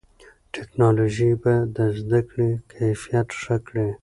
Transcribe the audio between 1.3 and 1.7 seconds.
به